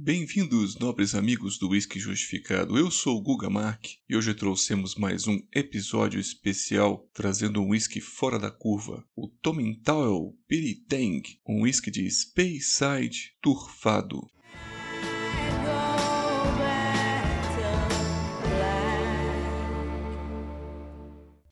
[0.00, 2.78] Bem-vindos, nobres amigos do Whisky Justificado.
[2.78, 8.00] Eu sou o Guga Mark e hoje trouxemos mais um episódio especial trazendo um whisky
[8.00, 14.20] fora da curva, o Tomintoil Piritang, um whisky de Speyside turfado.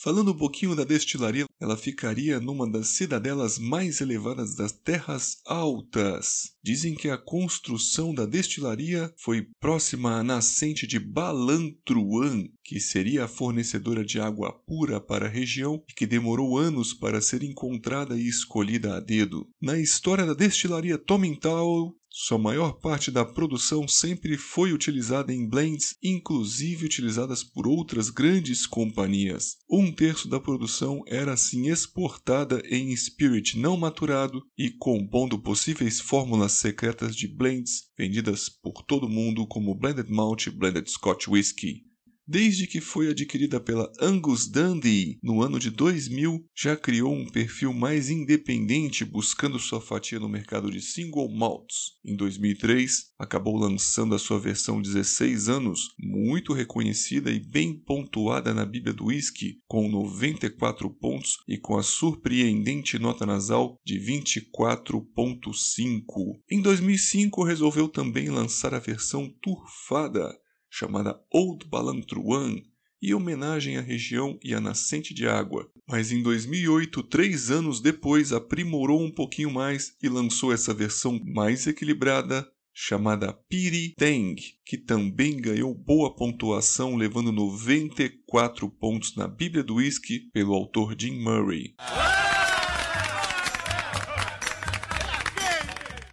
[0.00, 6.52] Falando um pouquinho da destilaria, ela ficaria numa das cidadelas mais elevadas das Terras Altas.
[6.62, 13.28] Dizem que a construção da destilaria foi próxima à nascente de Balantruan, que seria a
[13.28, 18.28] fornecedora de água pura para a região e que demorou anos para ser encontrada e
[18.28, 19.48] escolhida a dedo.
[19.60, 25.96] Na história da destilaria Tomintoul, sua maior parte da produção sempre foi utilizada em blends,
[26.02, 29.56] inclusive utilizadas por outras grandes companhias.
[29.70, 36.52] Um terço da produção era assim exportada em spirit não maturado e compondo possíveis fórmulas
[36.52, 41.87] secretas de blends vendidas por todo o mundo como blended malt e blended Scotch whisky.
[42.30, 47.72] Desde que foi adquirida pela Angus Dundee no ano de 2000, já criou um perfil
[47.72, 51.92] mais independente buscando sua fatia no mercado de single malts.
[52.04, 58.66] Em 2003, acabou lançando a sua versão 16 anos, muito reconhecida e bem pontuada na
[58.66, 66.42] Bíblia do Whisky, com 94 pontos e com a surpreendente nota nasal de 24.5.
[66.50, 70.38] Em 2005, resolveu também lançar a versão turfada,
[70.78, 72.62] chamada Old Balantruan,
[73.02, 75.68] em homenagem à região e à nascente de água.
[75.88, 81.66] Mas em 2008, três anos depois, aprimorou um pouquinho mais e lançou essa versão mais
[81.66, 89.76] equilibrada, chamada Piri Teng, que também ganhou boa pontuação, levando 94 pontos na Bíblia do
[89.76, 91.74] Whisky pelo autor Jim Murray.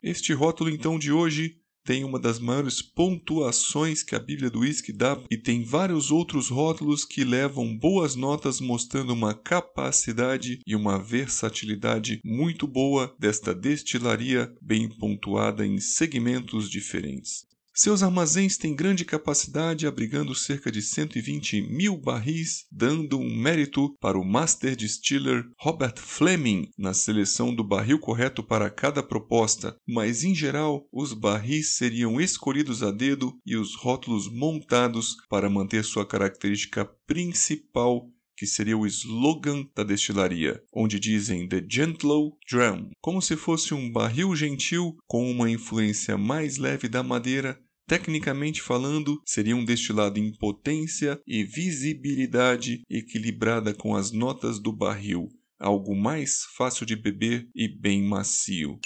[0.01, 4.91] Este rótulo então de hoje tem uma das maiores pontuações que a Bíblia do Whisky
[4.91, 10.97] dá e tem vários outros rótulos que levam boas notas mostrando uma capacidade e uma
[10.97, 17.45] versatilidade muito boa desta destilaria bem pontuada em segmentos diferentes.
[17.77, 24.17] Seus armazéns têm grande capacidade, abrigando cerca de 120 mil barris, dando um mérito para
[24.17, 30.33] o Master Distiller Robert Fleming na seleção do barril correto para cada proposta, mas em
[30.33, 36.85] geral os barris seriam escolhidos a dedo e os rótulos montados para manter sua característica
[37.05, 43.73] principal que seria o slogan da destilaria, onde dizem The Gentler Drum, como se fosse
[43.73, 50.17] um barril gentil com uma influência mais leve da madeira Tecnicamente falando, seria um destilado
[50.17, 55.29] em potência e visibilidade equilibrada com as notas do barril,
[55.59, 58.79] algo mais fácil de beber e bem macio.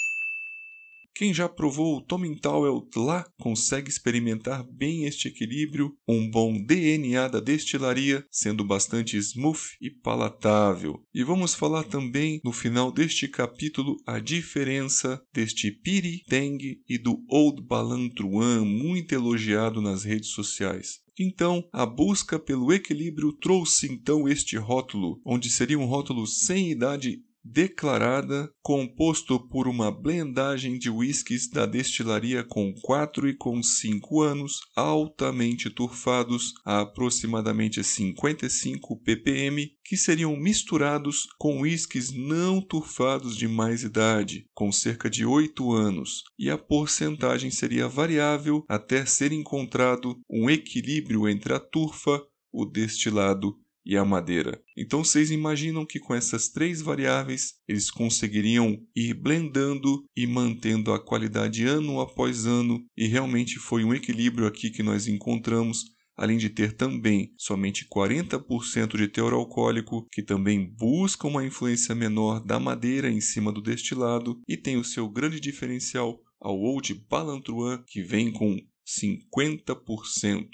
[1.20, 7.40] Quem já provou o Tomintoil lá consegue experimentar bem este equilíbrio, um bom DNA da
[7.40, 10.98] destilaria, sendo bastante smooth e palatável.
[11.12, 17.22] E vamos falar também no final deste capítulo a diferença deste Piri Teng e do
[17.28, 21.00] Old Balantruan, muito elogiado nas redes sociais.
[21.18, 27.22] Então, a busca pelo equilíbrio trouxe então este rótulo, onde seria um rótulo sem idade
[27.44, 34.60] declarada, composto por uma blendagem de whiskies da destilaria com 4 e com 5 anos,
[34.76, 43.82] altamente turfados a aproximadamente 55 ppm, que seriam misturados com whiskies não turfados de mais
[43.82, 50.48] idade, com cerca de 8 anos, e a porcentagem seria variável até ser encontrado um
[50.48, 54.60] equilíbrio entre a turfa, o destilado e a madeira.
[54.76, 61.04] Então vocês imaginam que com essas três variáveis eles conseguiriam ir blendando e mantendo a
[61.04, 65.84] qualidade ano após ano, e realmente foi um equilíbrio aqui que nós encontramos.
[66.16, 72.44] Além de ter também somente 40% de teor alcoólico, que também busca uma influência menor
[72.44, 77.82] da madeira em cima do destilado, e tem o seu grande diferencial ao Old Balantruan,
[77.86, 78.54] que vem com
[78.86, 80.46] 50%.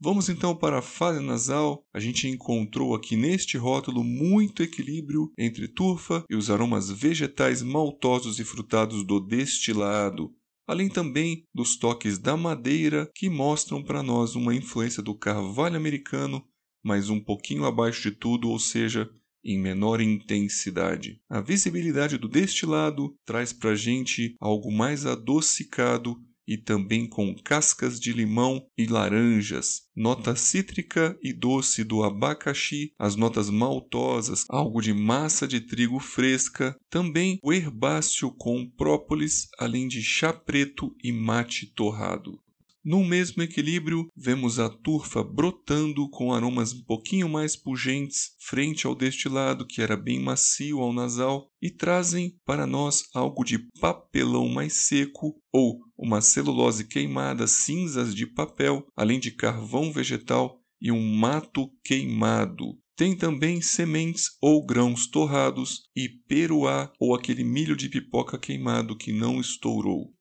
[0.00, 1.84] Vamos então para a fase nasal.
[1.92, 8.38] A gente encontrou aqui neste rótulo muito equilíbrio entre turfa e os aromas vegetais maltosos
[8.38, 10.32] e frutados do destilado,
[10.68, 16.46] além também dos toques da madeira que mostram para nós uma influência do carvalho americano,
[16.84, 19.10] mas um pouquinho abaixo de tudo, ou seja,
[19.44, 21.20] em menor intensidade.
[21.28, 26.16] A visibilidade do destilado traz para a gente algo mais adocicado
[26.48, 33.14] e também com cascas de limão e laranjas, nota cítrica e doce do abacaxi, as
[33.14, 40.02] notas maltosas, algo de massa de trigo fresca, também o herbáceo com própolis, além de
[40.02, 42.40] chá preto e mate torrado.
[42.84, 48.94] No mesmo equilíbrio, vemos a turfa brotando com aromas um pouquinho mais pungentes frente ao
[48.94, 54.86] destilado, que era bem macio ao nasal, e trazem para nós algo de papelão mais
[54.86, 61.68] seco ou uma celulose queimada, cinzas de papel, além de carvão vegetal e um mato
[61.84, 62.78] queimado.
[62.96, 69.12] Tem também sementes ou grãos torrados e peruá ou aquele milho de pipoca queimado que
[69.12, 70.12] não estourou.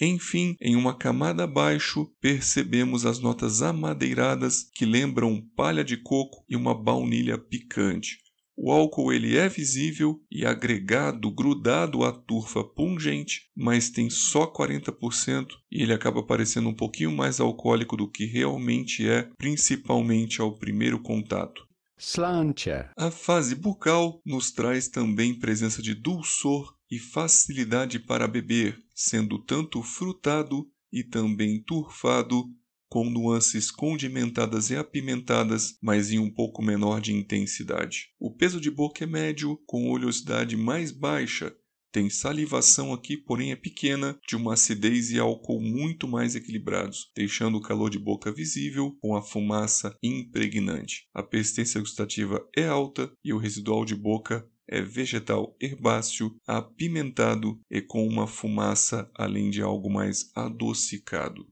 [0.00, 6.56] Enfim, em uma camada abaixo, percebemos as notas amadeiradas que lembram palha de coco e
[6.56, 8.18] uma baunilha picante.
[8.56, 15.46] O álcool ele é visível e agregado, grudado à turfa pungente, mas tem só 40%
[15.70, 21.00] e ele acaba parecendo um pouquinho mais alcoólico do que realmente é, principalmente ao primeiro
[21.00, 21.66] contato.
[21.98, 22.90] Slantia.
[22.96, 29.82] A fase bucal nos traz também presença de dulçor e facilidade para beber, sendo tanto
[29.82, 32.44] frutado e também turfado,
[32.88, 38.08] com nuances condimentadas e apimentadas, mas em um pouco menor de intensidade.
[38.18, 41.54] O peso de boca é médio, com oleosidade mais baixa,
[41.92, 47.58] tem salivação aqui, porém é pequena, de uma acidez e álcool muito mais equilibrados, deixando
[47.58, 51.08] o calor de boca visível com a fumaça impregnante.
[51.12, 57.82] A persistência gustativa é alta e o residual de boca é vegetal herbáceo, apimentado e
[57.82, 61.44] com uma fumaça, além de algo mais adocicado.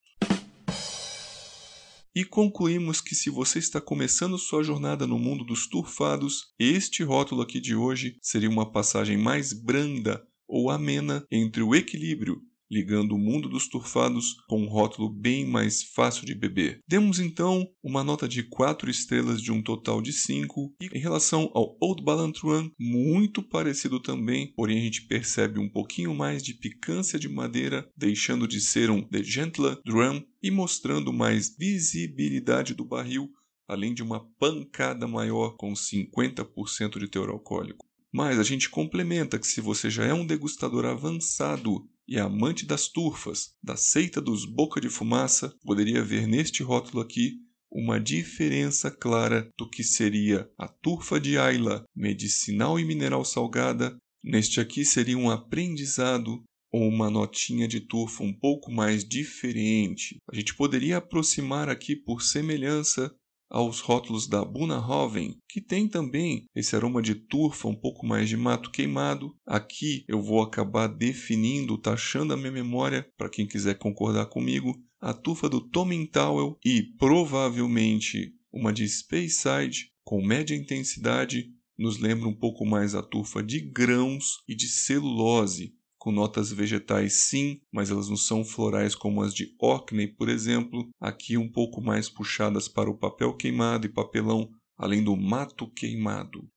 [2.14, 7.42] E concluímos que se você está começando sua jornada no mundo dos turfados, este rótulo
[7.42, 13.18] aqui de hoje seria uma passagem mais branda ou amena entre o equilíbrio ligando o
[13.18, 16.80] mundo dos turfados com um rótulo bem mais fácil de beber.
[16.86, 21.50] Demos então uma nota de 4 estrelas de um total de 5, e em relação
[21.54, 27.18] ao Old Balantruan, muito parecido também, porém a gente percebe um pouquinho mais de picância
[27.18, 33.30] de madeira, deixando de ser um The Gentler Drum e mostrando mais visibilidade do barril,
[33.66, 37.86] além de uma pancada maior com 50% de teor alcoólico.
[38.10, 42.88] Mas a gente complementa que se você já é um degustador avançado e amante das
[42.88, 47.34] turfas, da seita dos boca de fumaça, poderia ver neste rótulo aqui
[47.70, 53.96] uma diferença clara do que seria a turfa de Ayla, medicinal e mineral salgada.
[54.24, 60.16] Neste aqui seria um aprendizado ou uma notinha de turfa um pouco mais diferente.
[60.30, 63.14] A gente poderia aproximar aqui por semelhança
[63.50, 68.36] aos rótulos da Bunnahoven, que tem também esse aroma de turfa, um pouco mais de
[68.36, 69.34] mato queimado.
[69.46, 75.12] Aqui eu vou acabar definindo, taxando a minha memória, para quem quiser concordar comigo, a
[75.14, 82.66] turfa do Towel e provavelmente uma de Speyside com média intensidade nos lembra um pouco
[82.66, 88.16] mais a turfa de grãos e de celulose, com notas vegetais sim, mas elas não
[88.16, 92.96] são florais como as de Orkney, por exemplo, aqui um pouco mais puxadas para o
[92.96, 96.48] papel queimado e papelão, além do mato queimado.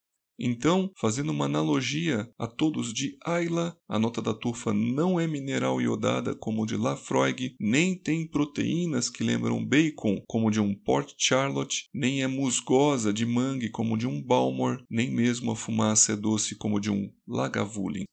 [0.43, 5.79] Então, fazendo uma analogia a todos de Ayla, a nota da turfa não é mineral
[5.79, 11.85] iodada como de Lafroig, nem tem proteínas que lembram bacon como de um Port Charlotte,
[11.93, 16.55] nem é musgosa de mangue como de um Balmore, nem mesmo a fumaça é doce
[16.55, 18.05] como de um Lagavulin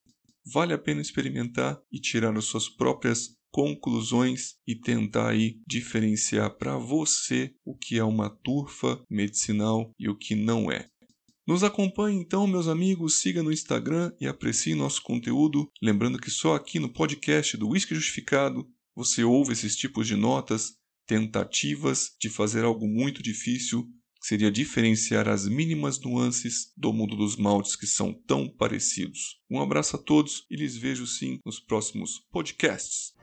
[0.52, 6.76] vale a pena experimentar e tirar as suas próprias conclusões e tentar aí diferenciar para
[6.76, 10.86] você o que é uma turfa medicinal e o que não é.
[11.46, 15.66] Nos acompanhe então, meus amigos, siga no Instagram e aprecie nosso conteúdo.
[15.80, 20.74] Lembrando que só aqui no podcast do Whisky Justificado você ouve esses tipos de notas,
[21.06, 23.88] tentativas de fazer algo muito difícil
[24.20, 29.40] seria diferenciar as mínimas nuances do mundo dos maltes que são tão parecidos.
[29.50, 33.14] Um abraço a todos e lhes vejo sim nos próximos podcasts.